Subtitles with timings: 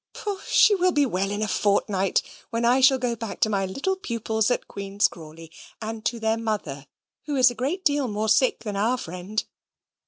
[0.15, 3.67] "Pooh she will be well in a fortnight, when I shall go back to my
[3.67, 6.87] little pupils at Queen's Crawley, and to their mother,
[7.27, 9.43] who is a great deal more sick than our friend.